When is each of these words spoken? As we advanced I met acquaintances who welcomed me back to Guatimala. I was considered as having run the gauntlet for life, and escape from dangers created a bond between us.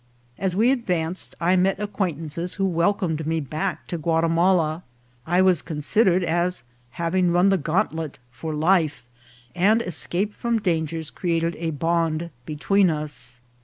As 0.39 0.55
we 0.55 0.71
advanced 0.71 1.35
I 1.39 1.55
met 1.55 1.79
acquaintances 1.79 2.55
who 2.55 2.65
welcomed 2.65 3.27
me 3.27 3.39
back 3.39 3.85
to 3.85 3.99
Guatimala. 3.99 4.81
I 5.27 5.43
was 5.43 5.61
considered 5.61 6.23
as 6.23 6.63
having 6.97 7.29
run 7.29 7.49
the 7.49 7.59
gauntlet 7.59 8.17
for 8.31 8.55
life, 8.55 9.05
and 9.53 9.79
escape 9.83 10.33
from 10.33 10.57
dangers 10.57 11.11
created 11.11 11.55
a 11.57 11.69
bond 11.69 12.31
between 12.47 12.89
us. 12.89 13.41